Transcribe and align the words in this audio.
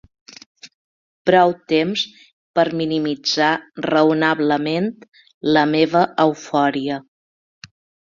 Prou 1.29 1.51
temps 1.73 2.05
per 2.59 2.63
minimitzar 2.79 3.49
raonablement 3.89 4.89
la 5.59 5.67
meva 5.75 6.03
eufòria. 6.25 6.99